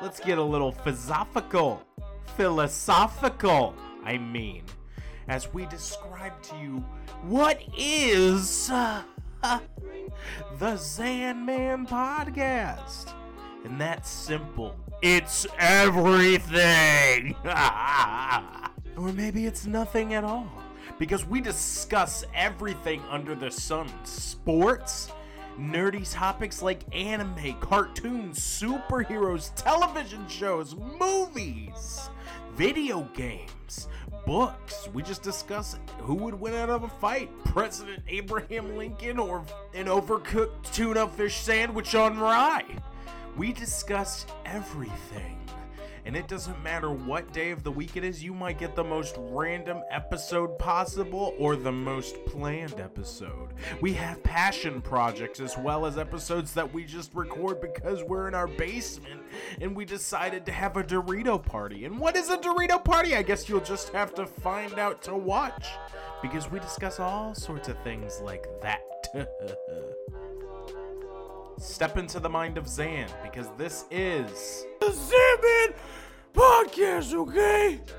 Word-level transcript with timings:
let's 0.00 0.20
get 0.20 0.38
a 0.38 0.42
little 0.42 0.72
philosophical. 0.72 1.82
Philosophical, 2.36 3.74
I 4.04 4.18
mean, 4.18 4.64
as 5.28 5.52
we 5.52 5.66
describe 5.66 6.40
to 6.42 6.56
you 6.56 6.84
what 7.22 7.60
is 7.76 8.70
uh, 8.70 9.02
the 9.42 9.60
Zanman 10.60 11.88
podcast. 11.88 13.12
And 13.64 13.80
that's 13.80 14.08
simple. 14.08 14.76
It's 15.02 15.46
everything. 15.58 17.34
or 18.96 19.12
maybe 19.12 19.46
it's 19.46 19.66
nothing 19.66 20.14
at 20.14 20.24
all. 20.24 20.50
Because 20.98 21.24
we 21.24 21.40
discuss 21.40 22.24
everything 22.34 23.02
under 23.10 23.34
the 23.34 23.50
sun 23.50 23.88
sports, 24.04 25.12
nerdy 25.58 26.10
topics 26.10 26.62
like 26.62 26.80
anime, 26.94 27.54
cartoons, 27.60 28.38
superheroes, 28.38 29.52
television 29.56 30.26
shows, 30.28 30.76
movies, 30.76 32.08
video 32.54 33.02
games, 33.14 33.88
books. 34.24 34.88
We 34.94 35.02
just 35.02 35.22
discuss 35.22 35.76
who 35.98 36.14
would 36.14 36.34
win 36.34 36.54
out 36.54 36.70
of 36.70 36.84
a 36.84 36.88
fight 36.88 37.30
President 37.44 38.02
Abraham 38.08 38.76
Lincoln 38.76 39.18
or 39.18 39.44
an 39.74 39.86
overcooked 39.86 40.72
tuna 40.72 41.08
fish 41.08 41.36
sandwich 41.36 41.94
on 41.94 42.18
rye. 42.18 42.64
We 43.36 43.52
discuss 43.52 44.26
everything. 44.44 45.38
And 46.08 46.16
it 46.16 46.26
doesn't 46.26 46.62
matter 46.62 46.90
what 46.90 47.34
day 47.34 47.50
of 47.50 47.62
the 47.62 47.70
week 47.70 47.98
it 47.98 48.02
is, 48.02 48.24
you 48.24 48.32
might 48.32 48.58
get 48.58 48.74
the 48.74 48.82
most 48.82 49.16
random 49.18 49.82
episode 49.90 50.58
possible 50.58 51.34
or 51.38 51.54
the 51.54 51.70
most 51.70 52.24
planned 52.24 52.80
episode. 52.80 53.52
We 53.82 53.92
have 53.92 54.22
passion 54.22 54.80
projects 54.80 55.38
as 55.38 55.58
well 55.58 55.84
as 55.84 55.98
episodes 55.98 56.54
that 56.54 56.72
we 56.72 56.86
just 56.86 57.14
record 57.14 57.60
because 57.60 58.02
we're 58.04 58.26
in 58.26 58.34
our 58.34 58.46
basement 58.46 59.20
and 59.60 59.76
we 59.76 59.84
decided 59.84 60.46
to 60.46 60.52
have 60.52 60.78
a 60.78 60.82
Dorito 60.82 61.44
party. 61.44 61.84
And 61.84 61.98
what 61.98 62.16
is 62.16 62.30
a 62.30 62.38
Dorito 62.38 62.82
party? 62.82 63.14
I 63.14 63.20
guess 63.20 63.46
you'll 63.46 63.60
just 63.60 63.90
have 63.90 64.14
to 64.14 64.24
find 64.24 64.78
out 64.78 65.02
to 65.02 65.14
watch 65.14 65.66
because 66.22 66.50
we 66.50 66.58
discuss 66.58 66.98
all 66.98 67.34
sorts 67.34 67.68
of 67.68 67.78
things 67.84 68.22
like 68.22 68.46
that. 68.62 68.80
Step 71.58 71.98
into 71.98 72.18
the 72.18 72.30
mind 72.30 72.56
of 72.56 72.66
Zan 72.66 73.08
because 73.22 73.48
this 73.58 73.84
is 73.90 74.64
the 74.80 74.92
Zanman 76.98 77.02
podcast, 77.02 77.14
okay? 77.14 77.97